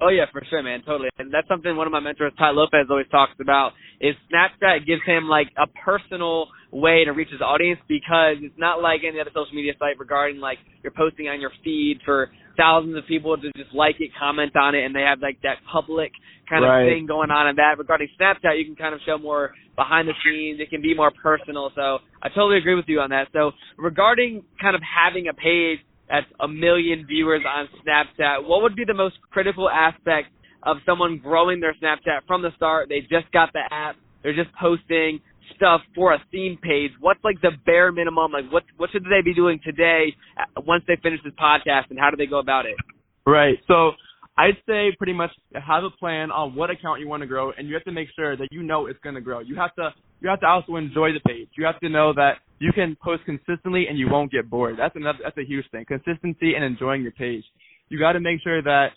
Oh 0.00 0.08
yeah, 0.08 0.24
for 0.32 0.42
sure, 0.48 0.62
man, 0.62 0.82
totally. 0.86 1.08
And 1.18 1.32
that's 1.32 1.48
something 1.48 1.74
one 1.76 1.86
of 1.86 1.92
my 1.92 2.00
mentors, 2.00 2.32
Tai 2.38 2.50
Lopez, 2.50 2.86
always 2.90 3.08
talks 3.10 3.32
about. 3.40 3.72
Is 4.00 4.14
Snapchat 4.32 4.86
gives 4.86 5.02
him 5.06 5.24
like 5.24 5.48
a 5.56 5.66
personal 5.84 6.48
way 6.70 7.04
to 7.04 7.12
reach 7.12 7.30
his 7.30 7.40
audience 7.40 7.80
because 7.88 8.36
it's 8.40 8.58
not 8.58 8.82
like 8.82 9.00
any 9.06 9.20
other 9.20 9.30
social 9.30 9.54
media 9.54 9.72
site 9.78 9.98
regarding 9.98 10.38
like 10.38 10.58
you're 10.82 10.92
posting 10.92 11.28
on 11.28 11.40
your 11.40 11.52
feed 11.64 12.00
for 12.04 12.30
thousands 12.56 12.96
of 12.96 13.06
people 13.06 13.36
to 13.36 13.52
just 13.56 13.74
like 13.74 13.96
it, 14.00 14.10
comment 14.18 14.56
on 14.56 14.74
it, 14.74 14.84
and 14.84 14.94
they 14.94 15.02
have 15.02 15.20
like 15.20 15.38
that 15.42 15.56
public 15.70 16.12
kind 16.48 16.64
of 16.64 16.70
Right. 16.70 16.86
thing 16.86 17.06
going 17.06 17.30
on. 17.30 17.48
And 17.48 17.58
that 17.58 17.78
regarding 17.78 18.08
Snapchat, 18.18 18.58
you 18.58 18.64
can 18.64 18.76
kind 18.76 18.94
of 18.94 19.00
show 19.04 19.18
more 19.18 19.52
behind 19.74 20.08
the 20.08 20.14
scenes. 20.24 20.60
It 20.60 20.70
can 20.70 20.80
be 20.80 20.94
more 20.94 21.10
personal. 21.22 21.70
So 21.74 21.98
I 22.22 22.28
totally 22.28 22.58
agree 22.58 22.74
with 22.74 22.86
you 22.88 23.00
on 23.00 23.10
that. 23.10 23.28
So 23.32 23.52
regarding 23.76 24.42
kind 24.60 24.74
of 24.74 24.82
having 24.82 25.28
a 25.28 25.34
page 25.34 25.80
that's 26.08 26.26
a 26.40 26.48
million 26.48 27.04
viewers 27.06 27.42
on 27.46 27.68
Snapchat, 27.84 28.46
what 28.46 28.62
would 28.62 28.76
be 28.76 28.84
the 28.84 28.94
most 28.94 29.16
critical 29.30 29.68
aspect 29.68 30.28
of 30.62 30.78
someone 30.86 31.18
growing 31.18 31.60
their 31.60 31.74
Snapchat 31.74 32.26
from 32.26 32.42
the 32.42 32.50
start? 32.56 32.88
They 32.88 33.00
just 33.00 33.30
got 33.32 33.52
the 33.52 33.62
app, 33.70 33.96
they're 34.22 34.34
just 34.34 34.54
posting 34.60 35.20
stuff 35.54 35.80
for 35.94 36.12
a 36.12 36.18
theme 36.30 36.58
page. 36.62 36.92
What's 37.00 37.22
like 37.22 37.40
the 37.42 37.50
bare 37.64 37.92
minimum? 37.92 38.32
Like 38.32 38.50
what 38.50 38.64
what 38.76 38.90
should 38.90 39.04
they 39.04 39.22
be 39.24 39.34
doing 39.34 39.60
today 39.64 40.14
uh, 40.38 40.60
once 40.66 40.84
they 40.86 40.96
finish 41.02 41.20
this 41.24 41.34
podcast, 41.40 41.90
and 41.90 41.98
how 41.98 42.10
do 42.10 42.16
they 42.16 42.26
go 42.26 42.38
about 42.38 42.66
it? 42.66 42.76
Right. 43.26 43.58
So 43.68 43.92
I'd 44.38 44.56
say 44.68 44.94
pretty 44.98 45.14
much 45.14 45.30
have 45.54 45.84
a 45.84 45.90
plan 45.90 46.30
on 46.30 46.54
what 46.54 46.70
account 46.70 47.00
you 47.00 47.08
want 47.08 47.22
to 47.22 47.26
grow, 47.26 47.52
and 47.52 47.68
you 47.68 47.74
have 47.74 47.84
to 47.84 47.92
make 47.92 48.08
sure 48.14 48.36
that 48.36 48.48
you 48.50 48.62
know 48.62 48.86
it's 48.86 49.00
going 49.00 49.14
to 49.14 49.20
grow. 49.20 49.40
You 49.40 49.56
have 49.56 49.74
to 49.76 49.90
you 50.20 50.28
have 50.28 50.40
to 50.40 50.46
also 50.46 50.76
enjoy 50.76 51.12
the 51.12 51.20
page. 51.26 51.48
You 51.56 51.64
have 51.64 51.80
to 51.80 51.88
know 51.88 52.12
that 52.14 52.38
you 52.58 52.72
can 52.72 52.96
post 53.02 53.24
consistently 53.24 53.86
and 53.88 53.98
you 53.98 54.08
won't 54.10 54.32
get 54.32 54.48
bored. 54.48 54.76
That's 54.78 54.96
another 54.96 55.18
that's 55.22 55.38
a 55.38 55.44
huge 55.44 55.64
thing. 55.70 55.84
Consistency 55.86 56.54
and 56.54 56.64
enjoying 56.64 57.02
your 57.02 57.12
page. 57.12 57.44
You 57.88 57.98
got 57.98 58.12
to 58.12 58.20
make 58.20 58.42
sure 58.42 58.62
that 58.62 58.88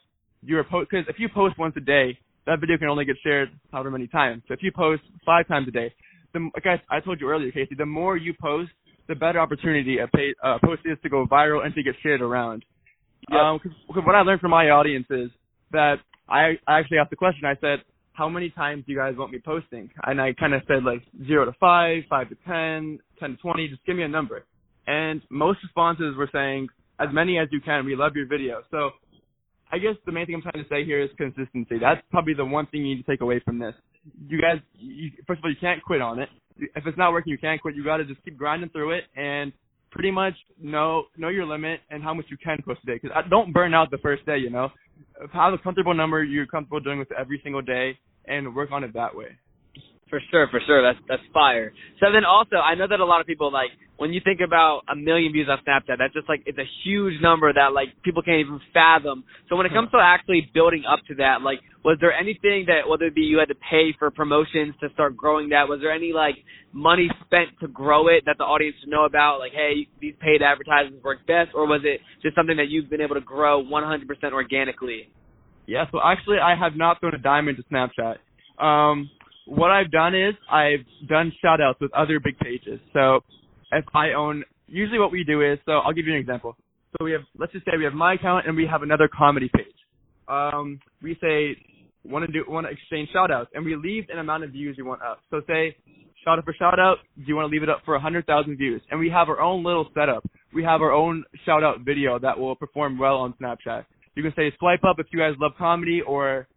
you're 0.44 0.64
post 0.64 0.90
because 0.90 1.06
if 1.10 1.18
you 1.20 1.30
post 1.34 1.58
once 1.58 1.74
a 1.78 1.82
day, 1.82 2.18
that 2.46 2.60
video 2.60 2.78
can 2.78 2.88
only 2.88 3.06
get 3.06 3.16
shared 3.24 3.50
however 3.72 3.92
many 3.92 4.08
times. 4.08 4.44
So 4.48 4.54
if 4.54 4.64
you 4.64 4.72
post 4.72 5.04
five 5.26 5.48
times 5.48 5.68
a 5.68 5.72
day, 5.72 5.94
the 6.34 6.50
like 6.56 6.66
I, 6.66 6.98
I 6.98 7.00
told 7.00 7.20
you 7.20 7.30
earlier, 7.30 7.52
Casey, 7.52 7.76
the 7.76 7.86
more 7.86 8.18
you 8.18 8.34
post, 8.40 8.72
the 9.08 9.16
better 9.16 9.40
opportunity 9.40 10.00
a 10.00 10.08
pay, 10.08 10.34
uh, 10.44 10.58
post 10.64 10.82
is 10.86 10.98
to 11.04 11.10
go 11.10 11.26
viral 11.26 11.66
and 11.66 11.74
to 11.76 11.84
get 11.84 11.96
shared 12.04 12.22
around. 12.22 12.64
Yep. 13.30 13.40
Um, 13.40 13.60
cause, 13.60 13.72
'cause 13.94 14.04
what 14.06 14.16
I 14.16 14.22
learned 14.22 14.42
from 14.42 14.52
my 14.52 14.70
audience 14.70 15.08
is 15.10 15.30
that 15.72 15.96
I, 16.28 16.54
I 16.68 16.80
actually 16.80 17.00
asked 17.00 17.10
the 17.10 17.16
question. 17.16 17.46
I 17.46 17.56
said, 17.60 17.80
"How 18.14 18.30
many 18.30 18.50
times 18.50 18.86
do 18.86 18.92
you 18.92 18.98
guys 18.98 19.16
want 19.18 19.32
me 19.32 19.40
posting?" 19.44 19.90
And 20.04 20.22
I 20.22 20.34
kind 20.34 20.54
of 20.54 20.62
said 20.68 20.84
like 20.84 21.02
zero 21.28 21.46
to 21.46 21.54
five, 21.60 22.04
five 22.10 22.30
to 22.30 22.36
ten, 22.48 23.00
ten 23.20 23.32
to 23.32 23.38
twenty. 23.38 23.68
Just 23.68 23.86
give 23.86 23.96
me 23.96 24.04
a 24.04 24.08
number. 24.08 24.46
And 24.88 25.22
most 25.30 25.60
responses 25.64 26.16
were 26.16 26.30
saying 26.32 26.70
as 27.00 27.10
many 27.12 27.38
as 27.38 27.48
you 27.52 27.62
can. 27.62 27.86
We 27.86 27.96
love 27.96 28.16
your 28.16 28.28
video. 28.28 28.62
So 28.72 28.92
I 29.72 29.78
guess 29.78 29.96
the 30.06 30.12
main 30.12 30.26
thing 30.26 30.36
I'm 30.36 30.42
trying 30.42 30.64
to 30.64 30.70
say 30.70 30.84
here 30.84 31.02
is 31.02 31.10
consistency. 31.18 31.78
That's 31.80 32.02
probably 32.12 32.34
the 32.34 32.46
one 32.46 32.66
thing 32.68 32.82
you 32.82 32.96
need 32.96 33.06
to 33.06 33.12
take 33.12 33.22
away 33.22 33.40
from 33.44 33.60
this. 33.60 33.76
You 34.28 34.42
guys, 34.42 34.58
you, 34.74 35.12
first 35.28 35.40
of 35.40 35.46
all, 35.46 35.52
you 35.52 35.58
can't 35.60 35.84
quit 35.84 36.02
on 36.02 36.20
it. 36.20 36.30
If 36.58 36.88
it's 36.88 36.98
not 36.98 37.12
working, 37.12 37.32
you 37.32 37.38
can't 37.38 37.62
quit. 37.62 37.76
You 37.76 37.84
got 37.84 37.98
to 37.98 38.06
just 38.06 38.24
keep 38.26 38.38
grinding 38.38 38.70
through 38.70 38.92
it 38.92 39.04
and 39.16 39.54
pretty 39.92 40.12
much 40.12 40.34
know 40.62 41.06
know 41.18 41.30
your 41.30 41.46
limit 41.46 41.82
and 41.90 42.04
how 42.04 42.14
much 42.14 42.26
you 42.30 42.38
can 42.38 42.58
post 42.66 42.82
a 42.84 42.86
day. 42.88 43.00
Because 43.02 43.16
don't 43.30 43.54
burn 43.54 43.74
out 43.74 43.92
the 43.92 43.98
first 44.00 44.26
day. 44.26 44.38
You 44.38 44.50
know, 44.50 44.70
have 45.32 45.54
a 45.54 45.58
comfortable 45.58 45.94
number 45.94 46.24
you're 46.24 46.48
comfortable 46.48 46.80
doing 46.80 47.00
with 47.00 47.12
every 47.12 47.40
single 47.44 47.62
day 47.62 47.98
and 48.26 48.56
work 48.56 48.72
on 48.72 48.84
it 48.84 48.94
that 48.94 49.16
way. 49.16 49.38
For 50.10 50.20
sure, 50.32 50.48
for 50.50 50.60
sure. 50.66 50.82
That's 50.82 50.98
that's 51.08 51.22
fire. 51.34 51.72
So 52.00 52.08
then 52.12 52.26
also, 52.26 52.58
I 52.58 52.74
know 52.74 52.88
that 52.88 53.00
a 53.00 53.06
lot 53.06 53.22
of 53.22 53.28
people 53.28 53.52
like 53.52 53.70
when 53.98 54.12
you 54.12 54.22
think 54.24 54.40
about 54.40 54.82
a 54.90 54.96
million 54.96 55.32
views 55.32 55.48
on 55.52 55.60
Snapchat, 55.60 55.98
that's 56.00 56.14
just 56.14 56.28
like 56.28 56.42
it's 56.48 56.58
a 56.58 56.66
huge 56.84 57.22
number 57.22 57.54
that 57.54 57.74
like 57.74 57.90
people 58.04 58.24
can't 58.24 58.40
even 58.40 58.60
fathom. 58.74 59.24
So 59.50 59.56
when 59.56 59.68
it 59.68 59.74
comes 59.74 59.92
to 59.92 59.98
actually 60.02 60.50
building 60.54 60.84
up 60.90 61.00
to 61.10 61.16
that, 61.16 61.42
like 61.44 61.60
was 61.84 61.98
there 62.02 62.12
anything 62.12 62.66
that 62.68 62.90
whether 62.90 63.06
it 63.06 63.16
be 63.16 63.22
you 63.22 63.38
had 63.38 63.50
to 63.50 63.60
pay 63.70 63.94
for 64.00 64.10
promotions 64.10 64.74
to 64.82 64.90
start 64.94 65.16
growing 65.16 65.50
that, 65.50 65.70
was 65.70 65.80
there 65.80 65.92
any 65.92 66.12
like 66.12 66.36
money 66.74 67.08
spent 67.26 67.50
to 67.62 67.68
grow 67.68 68.08
it 68.08 68.24
that 68.26 68.38
the 68.40 68.44
audience 68.44 68.78
should 68.80 68.90
know 68.90 69.06
about? 69.06 69.38
Like, 69.40 69.52
hey, 69.52 69.88
these 70.02 70.16
paid 70.20 70.42
advertisements 70.42 71.04
work 71.04 71.20
best, 71.28 71.52
or 71.54 71.68
was 71.68 71.82
it 71.84 72.02
just 72.24 72.36
something 72.36 72.58
that 72.58 72.70
you've 72.70 72.90
been 72.90 73.02
able 73.02 73.16
to 73.16 73.22
grow 73.22 73.64
100% 73.64 74.34
organically? 74.34 75.10
Yeah, 75.68 75.86
so 75.92 76.00
actually 76.04 76.38
I 76.40 76.56
have 76.56 76.76
not 76.76 77.00
thrown 77.00 77.14
a 77.14 77.20
dime 77.20 77.48
into 77.48 77.64
Snapchat. 77.72 78.18
Um, 78.64 79.10
what 79.50 79.72
I've 79.72 79.92
done 79.92 80.16
is 80.16 80.36
I've 80.50 80.86
done 81.08 81.32
shout 81.42 81.60
outs 81.60 81.80
with 81.82 81.92
other 81.94 82.20
big 82.20 82.38
pages. 82.40 82.80
So 82.94 83.22
if 83.72 83.86
I 83.94 84.14
own, 84.14 84.44
usually 84.68 85.00
what 85.00 85.12
we 85.12 85.24
do 85.24 85.42
is, 85.42 85.60
so 85.66 85.74
I'll 85.74 85.94
give 85.94 86.06
you 86.06 86.14
an 86.14 86.20
example. 86.20 86.56
So 86.98 87.06
we 87.06 87.12
have, 87.12 87.22
let's 87.38 87.52
just 87.52 87.66
say 87.66 87.72
we 87.78 87.84
have 87.84 87.94
my 87.94 88.14
account 88.14 88.48
and 88.48 88.56
we 88.56 88.66
have 88.66 88.84
another 88.84 89.10
comedy 89.12 89.50
page. 89.56 89.66
Um, 90.28 90.80
we 91.02 91.18
say, 91.22 91.58
want 92.06 92.26
to 92.26 92.32
do 92.32 92.44
want 92.48 92.66
to 92.66 92.72
exchange 92.72 93.10
shout 93.12 93.30
outs 93.30 93.50
and 93.54 93.66
we 93.66 93.76
leave 93.76 94.06
an 94.10 94.20
amount 94.20 94.44
of 94.44 94.52
views 94.52 94.76
you 94.78 94.86
want 94.86 95.02
up. 95.02 95.20
So 95.30 95.42
say 95.48 95.76
shout 96.24 96.38
out 96.38 96.46
for 96.46 96.54
shout 96.54 96.80
out, 96.80 96.98
do 97.18 97.24
you 97.28 97.36
want 97.36 97.50
to 97.50 97.52
leave 97.52 97.64
it 97.64 97.70
up 97.70 97.82
for 97.86 97.96
a 97.96 98.00
hundred 98.00 98.26
thousand 98.26 98.58
views? 98.58 98.82
And 98.90 99.00
we 99.00 99.10
have 99.10 99.30
our 99.30 99.42
own 99.42 99.64
little 99.64 99.88
setup. 99.94 100.24
We 100.54 100.64
have 100.64 100.82
our 100.82 100.92
own 100.92 101.24
shout 101.46 101.64
out 101.64 101.82
video 101.82 102.18
that 102.20 102.38
will 102.38 102.56
perform 102.56 102.98
well 102.98 103.18
on 103.18 103.34
Snapchat. 103.42 103.86
You 104.16 104.24
can 104.24 104.34
say 104.36 104.52
swipe 104.60 104.84
up 104.84 104.98
if 105.00 105.08
you 105.12 105.20
guys 105.20 105.34
love 105.40 105.52
comedy 105.58 106.02
or 106.06 106.48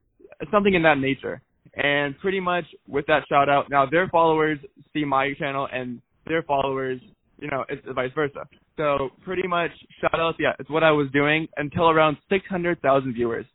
something 0.50 0.74
in 0.74 0.82
that 0.82 0.98
nature. 0.98 1.42
And 1.74 2.18
pretty 2.18 2.40
much 2.40 2.64
with 2.86 3.06
that 3.06 3.22
shout 3.28 3.48
out, 3.48 3.70
now 3.70 3.86
their 3.86 4.08
followers 4.08 4.58
see 4.92 5.04
my 5.04 5.32
channel 5.38 5.68
and 5.72 6.00
their 6.26 6.42
followers, 6.42 7.00
you 7.38 7.48
know, 7.48 7.64
it's 7.68 7.82
vice 7.94 8.10
versa. 8.14 8.46
So 8.76 9.10
pretty 9.24 9.46
much 9.48 9.70
shout 10.00 10.18
outs, 10.20 10.38
yeah, 10.40 10.52
it's 10.58 10.70
what 10.70 10.82
I 10.82 10.90
was 10.90 11.08
doing 11.12 11.48
until 11.56 11.88
around 11.90 12.16
600,000 12.28 13.14
viewers. 13.14 13.46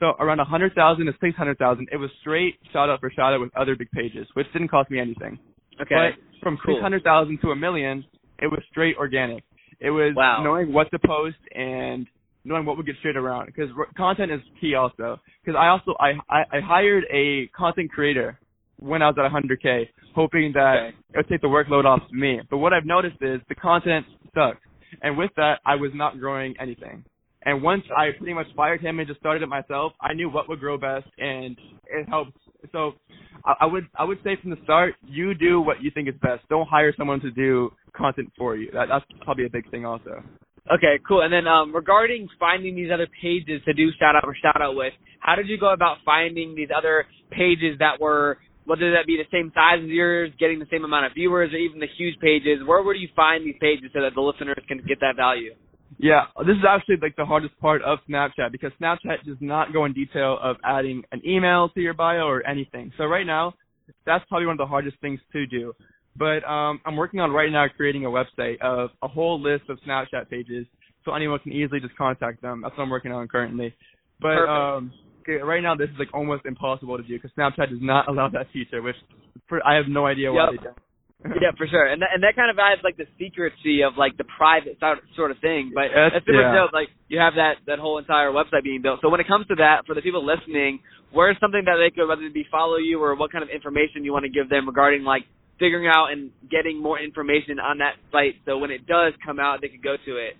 So 0.00 0.12
around 0.20 0.38
100,000 0.38 1.06
to 1.06 1.12
600,000, 1.20 1.88
it 1.90 1.96
was 1.96 2.10
straight 2.20 2.58
shout 2.72 2.90
out 2.90 3.00
for 3.00 3.10
shout 3.10 3.32
out 3.32 3.40
with 3.40 3.56
other 3.56 3.76
big 3.76 3.90
pages, 3.90 4.26
which 4.34 4.46
didn't 4.52 4.68
cost 4.68 4.90
me 4.90 4.98
anything. 5.00 5.38
Okay. 5.80 5.94
But 5.94 6.40
from 6.42 6.58
Cool. 6.64 6.76
600,000 6.76 7.38
to 7.42 7.50
a 7.50 7.56
million, 7.56 8.04
it 8.38 8.46
was 8.46 8.60
straight 8.70 8.96
organic. 8.96 9.44
It 9.80 9.90
was 9.90 10.14
Wow. 10.14 10.42
knowing 10.42 10.72
what 10.72 10.90
to 10.90 10.98
post 10.98 11.36
and 11.54 12.06
knowing 12.46 12.64
what 12.64 12.76
would 12.76 12.86
get 12.86 12.94
shared 13.02 13.16
around 13.16 13.46
because 13.46 13.68
content 13.96 14.32
is 14.32 14.40
key 14.60 14.74
also. 14.74 15.20
Because 15.44 15.58
I 15.58 15.68
also 15.68 15.94
I, 16.00 16.12
I 16.30 16.58
I 16.58 16.60
hired 16.60 17.04
a 17.12 17.48
content 17.48 17.90
creator 17.90 18.38
when 18.78 19.02
I 19.02 19.08
was 19.08 19.16
at 19.18 19.30
100k, 19.30 19.88
hoping 20.14 20.52
that 20.54 20.76
Okay. 20.76 20.96
it 21.14 21.16
would 21.16 21.28
take 21.28 21.40
the 21.40 21.48
workload 21.48 21.84
off 21.84 22.02
me. 22.12 22.40
But 22.50 22.58
what 22.58 22.72
I've 22.72 22.84
noticed 22.86 23.16
is 23.20 23.40
the 23.48 23.54
content 23.54 24.06
sucked, 24.34 24.62
and 25.02 25.16
with 25.16 25.30
that, 25.36 25.60
I 25.64 25.74
was 25.76 25.90
not 25.94 26.18
growing 26.20 26.54
anything. 26.60 27.04
And 27.44 27.62
once 27.62 27.84
I 27.96 28.10
pretty 28.18 28.34
much 28.34 28.48
fired 28.56 28.80
him 28.80 28.98
and 28.98 29.06
just 29.06 29.20
started 29.20 29.42
it 29.42 29.46
myself, 29.48 29.92
I 30.00 30.12
knew 30.14 30.28
what 30.28 30.48
would 30.48 30.58
grow 30.60 30.76
best, 30.76 31.06
and 31.18 31.56
it 31.86 32.08
helped. 32.08 32.36
So 32.72 32.94
I, 33.44 33.54
I 33.60 33.66
would 33.66 33.86
I 33.98 34.04
would 34.04 34.18
say 34.24 34.36
from 34.40 34.50
the 34.50 34.58
start, 34.64 34.94
you 35.06 35.34
do 35.34 35.60
what 35.60 35.82
you 35.82 35.90
think 35.92 36.08
is 36.08 36.14
best. 36.20 36.46
Don't 36.48 36.68
hire 36.68 36.92
someone 36.98 37.20
to 37.20 37.30
do 37.30 37.72
content 37.96 38.32
for 38.36 38.56
you. 38.56 38.70
That, 38.72 38.86
that's 38.88 39.04
probably 39.22 39.46
a 39.46 39.50
big 39.50 39.70
thing 39.70 39.86
also. 39.86 40.22
Okay, 40.72 40.98
cool. 41.06 41.22
And 41.22 41.32
then 41.32 41.46
um, 41.46 41.74
regarding 41.74 42.28
finding 42.40 42.74
these 42.74 42.90
other 42.92 43.06
pages 43.22 43.62
to 43.66 43.72
do 43.72 43.90
shout 43.98 44.16
out 44.16 44.24
or 44.24 44.34
shout 44.34 44.60
out 44.60 44.74
with, 44.74 44.92
how 45.20 45.36
did 45.36 45.48
you 45.48 45.58
go 45.58 45.72
about 45.72 45.98
finding 46.04 46.54
these 46.54 46.68
other 46.76 47.06
pages 47.30 47.78
that 47.78 48.00
were 48.00 48.38
whether 48.64 48.90
that 48.92 49.06
be 49.06 49.16
the 49.16 49.30
same 49.30 49.52
size 49.54 49.78
as 49.82 49.88
yours, 49.88 50.32
getting 50.40 50.58
the 50.58 50.66
same 50.70 50.84
amount 50.84 51.06
of 51.06 51.14
viewers, 51.14 51.52
or 51.52 51.56
even 51.56 51.78
the 51.78 51.86
huge 51.96 52.18
pages? 52.20 52.58
Where 52.66 52.82
would 52.82 52.96
you 52.96 53.08
find 53.14 53.46
these 53.46 53.54
pages 53.60 53.90
so 53.94 54.02
that 54.02 54.14
the 54.14 54.20
listeners 54.20 54.58
can 54.66 54.78
get 54.78 54.98
that 55.00 55.14
value? 55.16 55.54
Yeah, 55.98 56.24
this 56.44 56.56
is 56.56 56.64
actually 56.68 56.96
like 57.00 57.14
the 57.16 57.24
hardest 57.24 57.58
part 57.60 57.80
of 57.82 58.00
Snapchat 58.10 58.50
because 58.50 58.72
Snapchat 58.80 59.24
does 59.24 59.36
not 59.40 59.72
go 59.72 59.84
in 59.84 59.92
detail 59.92 60.36
of 60.42 60.56
adding 60.64 61.04
an 61.12 61.22
email 61.24 61.68
to 61.70 61.80
your 61.80 61.94
bio 61.94 62.26
or 62.26 62.46
anything. 62.46 62.92
So 62.98 63.04
right 63.04 63.24
now, 63.24 63.54
that's 64.04 64.24
probably 64.28 64.46
one 64.46 64.54
of 64.54 64.58
the 64.58 64.66
hardest 64.66 65.00
things 65.00 65.20
to 65.32 65.46
do. 65.46 65.72
But 66.18 66.44
um, 66.48 66.80
I'm 66.86 66.96
working 66.96 67.20
on 67.20 67.30
right 67.30 67.50
now 67.50 67.66
creating 67.74 68.06
a 68.06 68.08
website 68.08 68.60
of 68.60 68.90
a 69.02 69.08
whole 69.08 69.40
list 69.40 69.64
of 69.68 69.78
Snapchat 69.86 70.30
pages 70.30 70.66
so 71.04 71.14
anyone 71.14 71.38
can 71.38 71.52
easily 71.52 71.80
just 71.80 71.96
contact 71.96 72.42
them. 72.42 72.62
That's 72.62 72.76
what 72.76 72.84
I'm 72.84 72.90
working 72.90 73.12
on 73.12 73.28
currently. 73.28 73.74
But 74.20 74.48
um, 74.48 74.92
right 75.44 75.62
now, 75.62 75.74
this 75.74 75.88
is 75.90 75.96
like 75.98 76.12
almost 76.14 76.46
impossible 76.46 76.96
to 76.96 77.02
do 77.02 77.16
because 77.16 77.30
Snapchat 77.38 77.70
does 77.70 77.80
not 77.80 78.08
allow 78.10 78.28
that 78.30 78.46
feature, 78.52 78.82
which 78.82 78.96
for, 79.48 79.64
I 79.66 79.76
have 79.76 79.86
no 79.88 80.06
idea 80.06 80.32
why 80.32 80.50
Yep. 80.50 80.50
they 80.50 80.64
don't. 80.64 80.78
yeah, 81.40 81.50
for 81.56 81.66
sure. 81.66 81.86
And 81.88 82.02
that, 82.02 82.10
and 82.12 82.22
that 82.22 82.36
kind 82.36 82.50
of 82.52 82.58
adds 82.60 82.82
like 82.84 82.96
the 82.98 83.08
secrecy 83.18 83.80
of 83.82 83.96
like 83.96 84.16
the 84.20 84.28
private 84.36 84.76
sort 84.78 84.98
sort 85.16 85.30
of 85.30 85.38
thing. 85.40 85.72
But 85.74 85.88
That's- 85.88 86.12
that's 86.12 86.26
super 86.26 86.44
yeah. 86.44 86.52
dope. 86.52 86.72
Like 86.76 86.88
you 87.08 87.18
have 87.18 87.34
that 87.40 87.64
that 87.66 87.78
whole 87.78 87.96
entire 87.98 88.30
website 88.30 88.64
being 88.64 88.82
built. 88.82 89.00
So 89.00 89.08
when 89.08 89.20
it 89.20 89.26
comes 89.26 89.46
to 89.48 89.56
that, 89.56 89.86
for 89.86 89.94
the 89.94 90.02
people 90.02 90.24
listening, 90.24 90.80
where's 91.12 91.36
something 91.40 91.64
that 91.64 91.80
they 91.80 91.88
could 91.90 92.06
whether 92.06 92.22
it 92.22 92.34
be 92.34 92.44
follow 92.50 92.76
you 92.76 93.00
or 93.02 93.16
what 93.16 93.32
kind 93.32 93.42
of 93.42 93.48
information 93.48 94.04
you 94.04 94.12
want 94.12 94.24
to 94.24 94.30
give 94.30 94.50
them 94.50 94.66
regarding 94.68 95.04
like 95.04 95.24
figuring 95.58 95.88
out 95.88 96.12
and 96.12 96.30
getting 96.50 96.82
more 96.82 97.00
information 97.00 97.58
on 97.58 97.78
that 97.78 97.94
site. 98.12 98.34
So 98.44 98.58
when 98.58 98.70
it 98.70 98.86
does 98.86 99.12
come 99.24 99.40
out, 99.40 99.60
they 99.60 99.68
could 99.68 99.82
go 99.82 99.96
to 100.04 100.16
it. 100.16 100.34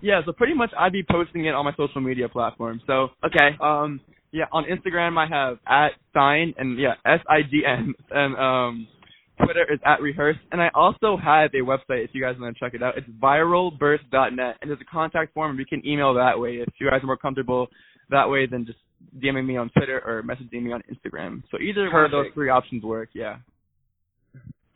Yeah, 0.00 0.20
so 0.24 0.32
pretty 0.32 0.54
much 0.54 0.70
I'd 0.78 0.92
be 0.92 1.04
posting 1.08 1.44
it 1.44 1.54
on 1.54 1.64
my 1.64 1.74
social 1.76 2.00
media 2.00 2.28
platforms. 2.28 2.82
So 2.86 3.08
Okay. 3.24 3.56
Um, 3.60 4.00
yeah, 4.32 4.44
on 4.52 4.64
Instagram 4.64 5.18
I 5.18 5.26
have 5.26 5.58
at 5.66 5.92
sign 6.14 6.54
and 6.56 6.78
yeah, 6.78 6.94
S 7.04 7.20
I 7.28 7.42
G 7.42 7.62
N, 7.66 7.94
and 8.10 8.36
um, 8.36 8.88
Twitter 9.44 9.66
is 9.72 9.80
at 9.84 10.00
rehearse, 10.00 10.36
and 10.52 10.60
I 10.60 10.70
also 10.74 11.16
have 11.16 11.50
a 11.54 11.58
website 11.64 12.04
if 12.04 12.10
you 12.12 12.22
guys 12.22 12.36
want 12.38 12.56
to 12.56 12.60
check 12.60 12.74
it 12.74 12.82
out. 12.82 12.96
It's 12.96 13.08
viralburst.net, 13.20 14.56
and 14.60 14.70
there's 14.70 14.80
a 14.80 14.92
contact 14.92 15.34
form, 15.34 15.50
and 15.50 15.58
you 15.58 15.66
can 15.66 15.84
email 15.86 16.14
that 16.14 16.38
way 16.38 16.56
if 16.56 16.68
you 16.78 16.88
guys 16.88 17.02
are 17.02 17.06
more 17.06 17.16
comfortable 17.16 17.68
that 18.10 18.28
way 18.28 18.46
than 18.46 18.66
just 18.66 18.78
DMing 19.18 19.46
me 19.46 19.56
on 19.56 19.70
Twitter 19.70 20.00
or 20.04 20.22
messaging 20.22 20.62
me 20.62 20.72
on 20.72 20.82
Instagram. 20.92 21.42
So 21.50 21.58
either 21.58 21.90
one 21.90 22.04
of 22.04 22.10
those 22.10 22.26
three 22.34 22.50
options 22.50 22.84
work. 22.84 23.08
Yeah. 23.14 23.36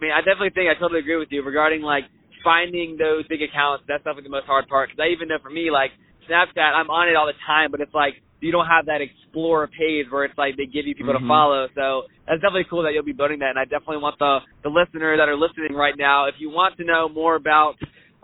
I 0.04 0.06
mean, 0.06 0.12
I 0.12 0.20
definitely 0.20 0.52
think 0.52 0.68
I 0.68 0.76
totally 0.76 1.00
agree 1.00 1.16
with 1.16 1.32
you 1.32 1.40
regarding 1.42 1.80
like 1.80 2.04
finding 2.44 2.98
those 3.00 3.24
big 3.26 3.40
accounts. 3.40 3.84
That's 3.88 4.04
definitely 4.04 4.28
the 4.28 4.36
most 4.36 4.44
hard 4.44 4.68
part 4.68 4.90
because 4.92 5.00
I 5.00 5.08
even 5.16 5.28
know 5.28 5.40
for 5.40 5.48
me, 5.48 5.70
like 5.72 5.92
Snapchat, 6.28 6.76
I'm 6.76 6.90
on 6.92 7.08
it 7.08 7.16
all 7.16 7.24
the 7.26 7.38
time, 7.46 7.70
but 7.72 7.80
it's 7.80 7.94
like 7.94 8.20
you 8.40 8.52
don't 8.52 8.66
have 8.68 8.84
that 8.92 9.00
explore 9.00 9.66
page 9.66 10.04
where 10.12 10.24
it's 10.28 10.36
like 10.36 10.56
they 10.60 10.66
give 10.66 10.84
you 10.86 10.94
people 10.94 11.14
Mhm. 11.14 11.24
to 11.24 11.26
follow. 11.28 11.68
So 11.74 12.04
that's 12.28 12.42
definitely 12.42 12.64
cool 12.68 12.82
that 12.82 12.92
you'll 12.92 13.02
be 13.08 13.16
building 13.16 13.38
that, 13.40 13.50
and 13.56 13.58
I 13.58 13.64
definitely 13.64 14.04
want 14.04 14.18
the 14.18 14.40
the 14.62 14.68
listener 14.68 15.16
that 15.16 15.28
are 15.28 15.36
listening 15.36 15.72
right 15.72 15.96
now, 15.96 16.26
if 16.26 16.34
you 16.38 16.50
want 16.50 16.76
to 16.76 16.84
know 16.84 17.08
more 17.08 17.34
about 17.36 17.76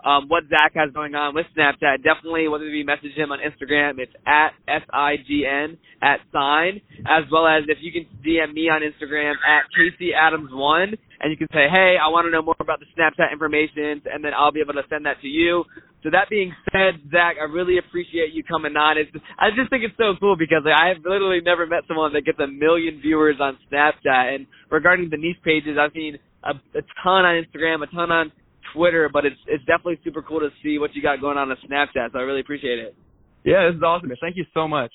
um, 0.03 0.27
what 0.29 0.43
Zach 0.49 0.73
has 0.73 0.89
going 0.93 1.13
on 1.13 1.35
with 1.35 1.45
Snapchat, 1.55 2.01
definitely 2.03 2.47
whether 2.47 2.65
you 2.65 2.83
message 2.83 3.13
him 3.13 3.31
on 3.31 3.37
Instagram, 3.37 3.99
it's 3.99 4.13
at 4.25 4.53
S 4.67 4.81
I 4.91 5.17
G 5.27 5.45
N 5.45 5.77
at 6.01 6.19
sign, 6.33 6.81
as 7.05 7.23
well 7.31 7.45
as 7.45 7.63
if 7.67 7.77
you 7.81 7.91
can 7.91 8.05
DM 8.25 8.53
me 8.53 8.69
on 8.69 8.81
Instagram 8.81 9.33
at 9.47 9.63
Casey 9.77 10.13
Adams 10.13 10.49
one, 10.51 10.95
and 11.21 11.31
you 11.31 11.37
can 11.37 11.47
say, 11.53 11.69
hey, 11.69 11.95
I 12.01 12.09
want 12.09 12.25
to 12.25 12.31
know 12.31 12.41
more 12.41 12.57
about 12.59 12.79
the 12.79 12.89
Snapchat 12.97 13.31
information, 13.31 14.01
and 14.11 14.25
then 14.25 14.33
I'll 14.35 14.51
be 14.51 14.59
able 14.59 14.73
to 14.73 14.83
send 14.89 15.05
that 15.05 15.21
to 15.21 15.27
you. 15.27 15.63
So 16.03 16.09
that 16.09 16.29
being 16.29 16.53
said, 16.71 16.97
Zach, 17.11 17.35
I 17.39 17.45
really 17.45 17.77
appreciate 17.77 18.33
you 18.33 18.43
coming 18.43 18.75
on. 18.75 18.97
It's 18.97 19.11
I 19.37 19.53
just 19.55 19.69
think 19.69 19.83
it's 19.83 19.95
so 19.97 20.17
cool 20.19 20.35
because 20.35 20.65
like, 20.65 20.73
I've 20.73 21.05
literally 21.05 21.41
never 21.41 21.67
met 21.67 21.83
someone 21.87 22.11
that 22.13 22.25
gets 22.25 22.39
a 22.39 22.47
million 22.47 22.99
viewers 23.01 23.37
on 23.39 23.57
Snapchat. 23.71 24.35
And 24.35 24.47
regarding 24.71 25.09
the 25.11 25.17
niche 25.17 25.37
pages, 25.45 25.77
I've 25.79 25.93
seen 25.93 26.17
a, 26.43 26.57
a 26.73 26.81
ton 27.03 27.25
on 27.25 27.37
Instagram, 27.37 27.83
a 27.83 27.87
ton 27.93 28.11
on 28.11 28.31
Twitter, 28.73 29.09
but 29.13 29.25
it's 29.25 29.37
it's 29.45 29.63
definitely 29.65 29.99
super 30.03 30.23
cool 30.23 30.39
to 30.39 30.49
see 30.63 30.79
what 30.79 30.95
you 30.95 31.03
got 31.03 31.21
going 31.21 31.37
on 31.37 31.51
on 31.51 31.57
Snapchat. 31.69 32.13
So 32.13 32.19
I 32.19 32.23
really 32.23 32.41
appreciate 32.41 32.79
it. 32.79 32.95
Yeah, 33.43 33.69
this 33.69 33.77
is 33.77 33.83
awesome. 33.83 34.09
Thank 34.21 34.37
you 34.37 34.45
so 34.53 34.67
much. 34.67 34.91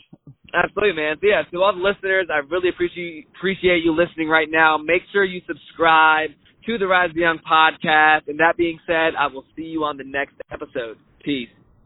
Absolutely, 0.54 0.94
man. 0.94 1.16
So 1.20 1.26
yeah, 1.28 1.42
to 1.50 1.62
all 1.62 1.74
the 1.74 1.82
listeners, 1.82 2.28
I 2.32 2.38
really 2.50 2.68
appreciate 2.68 3.26
appreciate 3.36 3.84
you 3.84 3.94
listening 3.94 4.28
right 4.28 4.48
now. 4.50 4.76
Make 4.76 5.02
sure 5.12 5.24
you 5.24 5.40
subscribe 5.46 6.30
to 6.66 6.78
the 6.78 6.86
Rise 6.86 7.10
of 7.10 7.14
the 7.14 7.22
Young 7.22 7.38
podcast. 7.38 8.28
And 8.28 8.38
that 8.40 8.56
being 8.56 8.78
said, 8.86 9.14
I 9.18 9.26
will 9.26 9.44
see 9.54 9.62
you 9.62 9.84
on 9.84 9.96
the 9.96 10.04
next 10.04 10.34
episode. 10.50 10.98
Peace. 11.24 11.48